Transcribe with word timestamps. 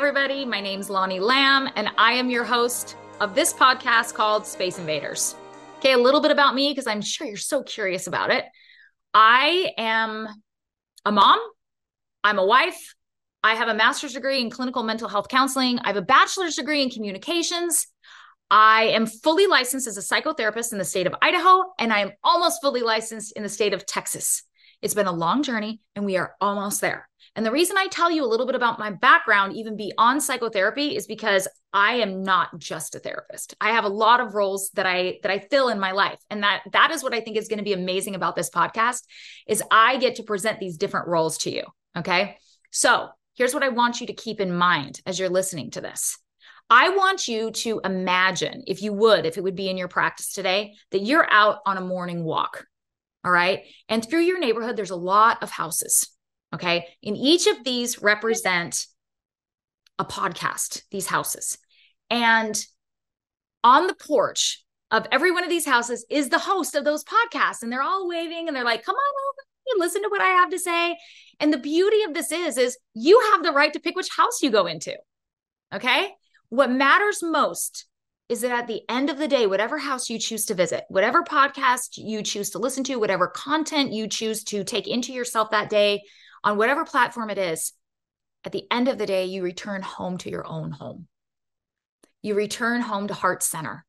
everybody. 0.00 0.46
My 0.46 0.62
name's 0.62 0.88
Loni 0.88 1.20
Lamb, 1.20 1.68
and 1.76 1.90
I 1.98 2.12
am 2.12 2.30
your 2.30 2.42
host 2.42 2.96
of 3.20 3.34
this 3.34 3.52
podcast 3.52 4.14
called 4.14 4.46
Space 4.46 4.78
Invaders. 4.78 5.36
Okay, 5.76 5.92
a 5.92 5.98
little 5.98 6.22
bit 6.22 6.30
about 6.30 6.54
me 6.54 6.70
because 6.70 6.86
I'm 6.86 7.02
sure 7.02 7.26
you're 7.26 7.36
so 7.36 7.62
curious 7.62 8.06
about 8.06 8.30
it. 8.30 8.46
I 9.12 9.74
am 9.76 10.26
a 11.04 11.12
mom, 11.12 11.38
I'm 12.24 12.38
a 12.38 12.46
wife, 12.46 12.94
I 13.44 13.54
have 13.56 13.68
a 13.68 13.74
master's 13.74 14.14
degree 14.14 14.40
in 14.40 14.48
clinical 14.48 14.82
mental 14.82 15.06
health 15.06 15.28
counseling, 15.28 15.78
I 15.80 15.88
have 15.88 15.96
a 15.96 16.02
bachelor's 16.02 16.56
degree 16.56 16.82
in 16.82 16.88
communications. 16.88 17.86
I 18.50 18.84
am 18.84 19.04
fully 19.04 19.48
licensed 19.48 19.86
as 19.86 19.98
a 19.98 20.00
psychotherapist 20.00 20.72
in 20.72 20.78
the 20.78 20.84
state 20.86 21.08
of 21.08 21.14
Idaho, 21.20 21.74
and 21.78 21.92
I 21.92 22.00
am 22.00 22.12
almost 22.24 22.62
fully 22.62 22.80
licensed 22.80 23.32
in 23.36 23.42
the 23.42 23.50
state 23.50 23.74
of 23.74 23.84
Texas. 23.84 24.44
It's 24.82 24.94
been 24.94 25.06
a 25.06 25.12
long 25.12 25.42
journey, 25.42 25.80
and 25.94 26.04
we 26.04 26.16
are 26.16 26.34
almost 26.40 26.80
there. 26.80 27.08
And 27.36 27.46
the 27.46 27.52
reason 27.52 27.76
I 27.76 27.86
tell 27.86 28.10
you 28.10 28.24
a 28.24 28.26
little 28.26 28.46
bit 28.46 28.54
about 28.54 28.78
my 28.78 28.90
background, 28.90 29.54
even 29.54 29.76
beyond 29.76 30.22
psychotherapy, 30.22 30.96
is 30.96 31.06
because 31.06 31.46
I 31.72 31.94
am 31.94 32.22
not 32.22 32.58
just 32.58 32.94
a 32.94 32.98
therapist. 32.98 33.54
I 33.60 33.70
have 33.70 33.84
a 33.84 33.88
lot 33.88 34.20
of 34.20 34.34
roles 34.34 34.70
that 34.74 34.86
I 34.86 35.18
that 35.22 35.30
I 35.30 35.38
fill 35.38 35.68
in 35.68 35.78
my 35.78 35.92
life. 35.92 36.18
And 36.28 36.42
that 36.42 36.62
that 36.72 36.90
is 36.90 37.02
what 37.02 37.14
I 37.14 37.20
think 37.20 37.36
is 37.36 37.48
going 37.48 37.58
to 37.58 37.64
be 37.64 37.72
amazing 37.72 38.14
about 38.14 38.34
this 38.34 38.50
podcast 38.50 39.02
is 39.46 39.62
I 39.70 39.98
get 39.98 40.16
to 40.16 40.22
present 40.22 40.58
these 40.58 40.76
different 40.76 41.08
roles 41.08 41.38
to 41.38 41.50
you. 41.50 41.62
Okay. 41.96 42.38
So 42.72 43.08
here's 43.34 43.54
what 43.54 43.62
I 43.62 43.68
want 43.68 44.00
you 44.00 44.08
to 44.08 44.12
keep 44.12 44.40
in 44.40 44.54
mind 44.54 45.00
as 45.06 45.18
you're 45.18 45.28
listening 45.28 45.70
to 45.72 45.80
this. 45.80 46.18
I 46.68 46.90
want 46.90 47.26
you 47.26 47.50
to 47.50 47.80
imagine, 47.84 48.62
if 48.68 48.80
you 48.80 48.92
would, 48.92 49.26
if 49.26 49.36
it 49.36 49.42
would 49.42 49.56
be 49.56 49.68
in 49.68 49.76
your 49.76 49.88
practice 49.88 50.32
today, 50.32 50.74
that 50.92 51.02
you're 51.02 51.26
out 51.30 51.58
on 51.66 51.76
a 51.76 51.80
morning 51.80 52.22
walk. 52.24 52.64
All 53.24 53.30
right. 53.32 53.60
And 53.88 54.08
through 54.08 54.20
your 54.20 54.38
neighborhood, 54.38 54.76
there's 54.76 54.90
a 54.90 54.96
lot 54.96 55.42
of 55.42 55.50
houses. 55.50 56.08
Okay. 56.54 56.86
And 57.04 57.16
each 57.16 57.46
of 57.46 57.64
these 57.64 58.02
represent 58.02 58.86
a 59.98 60.04
podcast, 60.04 60.82
these 60.90 61.06
houses. 61.06 61.58
And 62.08 62.58
on 63.62 63.86
the 63.86 63.94
porch 63.94 64.64
of 64.90 65.06
every 65.12 65.30
one 65.30 65.44
of 65.44 65.50
these 65.50 65.66
houses 65.66 66.04
is 66.10 66.28
the 66.28 66.38
host 66.38 66.74
of 66.74 66.84
those 66.84 67.04
podcasts. 67.04 67.62
And 67.62 67.70
they're 67.70 67.82
all 67.82 68.08
waving 68.08 68.48
and 68.48 68.56
they're 68.56 68.64
like, 68.64 68.84
come 68.84 68.96
on 68.96 69.14
over 69.28 69.46
and 69.72 69.80
listen 69.80 70.02
to 70.02 70.08
what 70.08 70.22
I 70.22 70.28
have 70.28 70.50
to 70.50 70.58
say. 70.58 70.96
And 71.38 71.52
the 71.52 71.58
beauty 71.58 72.02
of 72.02 72.14
this 72.14 72.32
is, 72.32 72.56
is 72.58 72.78
you 72.94 73.20
have 73.32 73.42
the 73.42 73.52
right 73.52 73.72
to 73.72 73.80
pick 73.80 73.94
which 73.94 74.08
house 74.16 74.42
you 74.42 74.50
go 74.50 74.66
into. 74.66 74.96
Okay. 75.72 76.08
What 76.48 76.70
matters 76.70 77.22
most 77.22 77.86
is 78.30 78.42
that 78.42 78.52
at 78.52 78.68
the 78.68 78.82
end 78.88 79.10
of 79.10 79.18
the 79.18 79.26
day, 79.26 79.48
whatever 79.48 79.76
house 79.76 80.08
you 80.08 80.16
choose 80.16 80.46
to 80.46 80.54
visit, 80.54 80.84
whatever 80.88 81.24
podcast 81.24 81.96
you 81.96 82.22
choose 82.22 82.50
to 82.50 82.60
listen 82.60 82.84
to, 82.84 82.94
whatever 82.94 83.26
content 83.26 83.92
you 83.92 84.06
choose 84.06 84.44
to 84.44 84.62
take 84.62 84.86
into 84.86 85.12
yourself 85.12 85.50
that 85.50 85.68
day, 85.68 86.00
on 86.44 86.56
whatever 86.56 86.84
platform 86.84 87.28
it 87.28 87.38
is, 87.38 87.72
at 88.44 88.52
the 88.52 88.62
end 88.70 88.86
of 88.86 88.98
the 88.98 89.04
day, 89.04 89.24
you 89.24 89.42
return 89.42 89.82
home 89.82 90.16
to 90.18 90.30
your 90.30 90.46
own 90.46 90.70
home. 90.70 91.08
You 92.22 92.36
return 92.36 92.82
home 92.82 93.08
to 93.08 93.14
Heart 93.14 93.42
Center. 93.42 93.84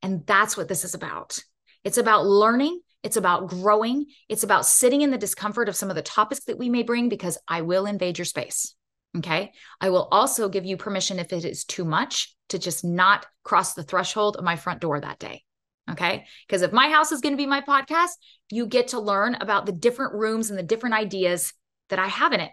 And 0.00 0.26
that's 0.26 0.56
what 0.56 0.66
this 0.66 0.84
is 0.84 0.94
about. 0.94 1.38
It's 1.84 1.98
about 1.98 2.24
learning, 2.24 2.80
it's 3.02 3.18
about 3.18 3.48
growing, 3.50 4.06
it's 4.30 4.44
about 4.44 4.64
sitting 4.64 5.02
in 5.02 5.10
the 5.10 5.18
discomfort 5.18 5.68
of 5.68 5.76
some 5.76 5.90
of 5.90 5.96
the 5.96 6.00
topics 6.00 6.44
that 6.44 6.56
we 6.56 6.70
may 6.70 6.84
bring 6.84 7.10
because 7.10 7.36
I 7.46 7.60
will 7.60 7.84
invade 7.84 8.16
your 8.16 8.24
space. 8.24 8.74
Okay. 9.18 9.52
I 9.78 9.90
will 9.90 10.08
also 10.10 10.48
give 10.48 10.64
you 10.64 10.78
permission 10.78 11.18
if 11.18 11.34
it 11.34 11.44
is 11.44 11.66
too 11.66 11.84
much 11.84 12.33
to 12.48 12.58
just 12.58 12.84
not 12.84 13.26
cross 13.42 13.74
the 13.74 13.82
threshold 13.82 14.36
of 14.36 14.44
my 14.44 14.56
front 14.56 14.80
door 14.80 15.00
that 15.00 15.18
day. 15.18 15.42
Okay. 15.90 16.24
Because 16.46 16.62
if 16.62 16.72
my 16.72 16.88
house 16.88 17.12
is 17.12 17.20
going 17.20 17.34
to 17.34 17.38
be 17.38 17.46
my 17.46 17.60
podcast, 17.60 18.12
you 18.50 18.66
get 18.66 18.88
to 18.88 19.00
learn 19.00 19.36
about 19.36 19.66
the 19.66 19.72
different 19.72 20.14
rooms 20.14 20.50
and 20.50 20.58
the 20.58 20.62
different 20.62 20.94
ideas 20.94 21.52
that 21.90 21.98
I 21.98 22.06
have 22.06 22.32
in 22.32 22.40
it. 22.40 22.52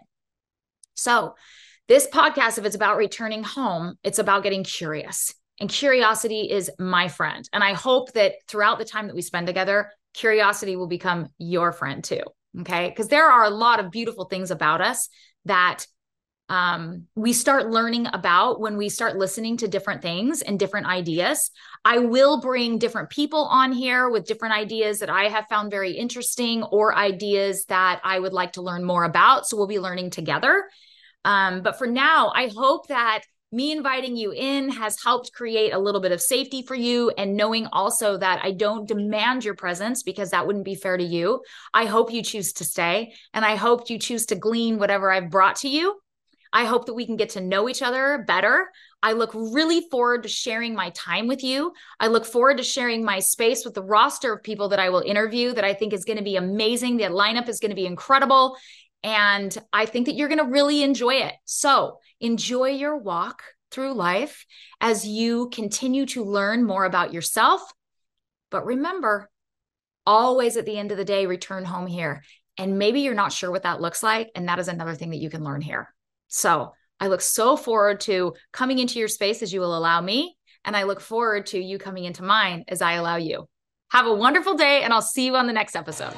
So, 0.96 1.36
this 1.88 2.08
podcast, 2.08 2.58
if 2.58 2.66
it's 2.66 2.76
about 2.76 2.98
returning 2.98 3.44
home, 3.44 3.96
it's 4.04 4.20
about 4.20 4.44
getting 4.44 4.64
curious. 4.64 5.34
And 5.60 5.70
curiosity 5.70 6.50
is 6.50 6.72
my 6.80 7.08
friend. 7.08 7.48
And 7.52 7.64
I 7.64 7.74
hope 7.74 8.14
that 8.14 8.34
throughout 8.48 8.80
the 8.80 8.86
time 8.86 9.08
that 9.08 9.16
we 9.16 9.22
spend 9.22 9.48
together, 9.48 9.92
curiosity 10.14 10.76
will 10.76 10.88
become 10.88 11.30
your 11.38 11.72
friend 11.72 12.04
too. 12.04 12.22
Okay. 12.62 12.90
Because 12.90 13.08
there 13.08 13.30
are 13.30 13.44
a 13.44 13.50
lot 13.50 13.80
of 13.80 13.92
beautiful 13.92 14.26
things 14.26 14.52
about 14.52 14.82
us 14.82 15.10
that 15.46 15.86
um, 16.52 17.08
we 17.16 17.32
start 17.32 17.70
learning 17.70 18.08
about 18.12 18.60
when 18.60 18.76
we 18.76 18.90
start 18.90 19.16
listening 19.16 19.56
to 19.56 19.70
different 19.70 20.02
things 20.02 20.42
and 20.42 20.60
different 20.60 20.86
ideas. 20.86 21.50
I 21.86 22.00
will 22.00 22.42
bring 22.42 22.78
different 22.78 23.10
people 23.10 23.46
on 23.46 23.72
here 23.72 24.10
with 24.10 24.26
different 24.28 24.54
ideas 24.54 25.00
that 25.00 25.10
I 25.10 25.30
have 25.30 25.46
found 25.50 25.72
very 25.72 25.94
interesting 25.94 26.64
or 26.64 26.94
ideas 26.94 27.64
that 27.70 28.02
I 28.04 28.20
would 28.20 28.34
like 28.34 28.52
to 28.54 28.62
learn 28.62 28.84
more 28.84 29.06
about. 29.06 29.48
So 29.48 29.56
we'll 29.56 29.66
be 29.66 29.80
learning 29.80 30.10
together. 30.10 30.66
Um, 31.24 31.62
but 31.62 31.78
for 31.78 31.88
now, 31.88 32.34
I 32.36 32.52
hope 32.54 32.90
that 32.90 33.22
me 33.54 33.72
inviting 33.72 34.18
you 34.18 34.34
in 34.34 34.72
has 34.72 35.02
helped 35.02 35.32
create 35.32 35.72
a 35.72 35.80
little 35.80 36.02
bit 36.02 36.12
of 36.12 36.22
safety 36.22 36.64
for 36.64 36.76
you 36.76 37.12
and 37.18 37.38
knowing 37.38 37.68
also 37.72 38.18
that 38.18 38.42
I 38.44 38.52
don't 38.52 38.90
demand 38.90 39.46
your 39.46 39.56
presence 39.56 40.04
because 40.04 40.32
that 40.32 40.46
wouldn't 40.46 40.66
be 40.66 40.76
fair 40.76 40.98
to 40.98 41.04
you. 41.04 41.44
I 41.74 41.86
hope 41.86 42.12
you 42.12 42.22
choose 42.24 42.52
to 42.54 42.66
stay 42.66 43.14
and 43.34 43.46
I 43.46 43.56
hope 43.56 43.90
you 43.90 43.98
choose 43.98 44.26
to 44.26 44.36
glean 44.36 44.80
whatever 44.80 45.10
I've 45.10 45.30
brought 45.30 45.56
to 45.58 45.70
you 45.70 45.96
I 46.54 46.66
hope 46.66 46.86
that 46.86 46.94
we 46.94 47.06
can 47.06 47.16
get 47.16 47.30
to 47.30 47.42
know 47.42 47.70
each 47.70 47.82
other 47.82 48.24
better. 48.28 48.72
I 49.02 49.14
look 49.14 49.32
really 49.34 49.88
forward 49.90 50.24
to 50.24 50.30
sharing 50.30 50.76
my 50.76 50.90
time 50.92 51.28
with 51.28 51.44
you. 51.44 51.74
I 52.00 52.08
look 52.08 52.26
forward 52.26 52.58
to 52.58 52.64
sharing 52.64 53.04
my 53.04 53.20
space 53.20 53.64
with 53.64 53.74
the 53.74 53.84
roster 53.84 54.34
of 54.34 54.44
people 54.44 54.70
that 54.70 54.80
I 54.80 54.90
will 54.90 55.02
interview 55.02 55.54
that 55.54 55.64
I 55.64 55.74
think 55.74 55.94
is 55.94 56.06
going 56.06 56.18
to 56.18 56.24
be 56.24 56.36
amazing. 56.36 56.98
The 56.98 57.06
lineup 57.06 57.48
is 57.48 57.60
going 57.60 57.70
to 57.70 57.76
be 57.76 57.86
incredible. 57.86 58.58
And 59.04 59.56
I 59.74 59.86
think 59.86 60.06
that 60.06 60.16
you're 60.16 60.28
going 60.28 60.38
to 60.40 60.52
really 60.52 60.84
enjoy 60.84 61.16
it. 61.16 61.34
So 61.46 62.00
enjoy 62.20 62.70
your 62.70 62.98
walk 62.98 63.44
through 63.72 63.94
life 63.94 64.46
as 64.80 65.08
you 65.08 65.50
continue 65.50 66.06
to 66.08 66.24
learn 66.24 66.66
more 66.66 66.86
about 66.86 67.14
yourself. 67.14 67.62
But 68.52 68.66
remember, 68.66 69.30
always 70.06 70.58
at 70.58 70.66
the 70.66 70.78
end 70.78 70.92
of 70.92 70.98
the 70.98 71.06
day, 71.06 71.26
return 71.26 71.64
home 71.64 71.88
here. 71.88 72.24
And 72.58 72.78
maybe 72.78 73.00
you're 73.00 73.14
not 73.16 73.32
sure 73.32 73.50
what 73.50 73.64
that 73.64 73.82
looks 73.82 74.04
like. 74.04 74.30
And 74.36 74.50
that 74.50 74.60
is 74.60 74.68
another 74.68 74.94
thing 74.94 75.12
that 75.12 75.18
you 75.18 75.30
can 75.30 75.44
learn 75.44 75.62
here. 75.62 75.92
So 76.32 76.74
I 77.00 77.08
look 77.08 77.22
so 77.22 77.56
forward 77.56 78.00
to 78.02 78.34
coming 78.52 78.80
into 78.80 78.98
your 78.98 79.08
space 79.08 79.44
as 79.44 79.54
you 79.54 79.60
will 79.60 79.78
allow 79.78 80.02
me. 80.02 80.36
And 80.64 80.76
I 80.78 80.84
look 80.84 81.02
forward 81.02 81.48
to 81.48 81.60
you 81.60 81.78
coming 81.78 82.06
into 82.06 82.24
mine 82.24 82.64
as 82.68 82.82
I 82.82 82.94
allow 82.94 83.18
you. 83.18 83.48
Have 83.92 84.06
a 84.06 84.14
wonderful 84.14 84.54
day, 84.54 84.84
and 84.84 84.94
I'll 84.94 85.02
see 85.02 85.26
you 85.26 85.36
on 85.36 85.48
the 85.48 85.54
next 85.54 85.76
episode. 85.76 86.14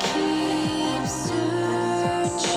Keep 0.00 1.06
searching, 1.06 2.54